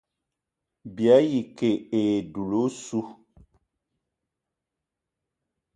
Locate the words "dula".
2.31-2.57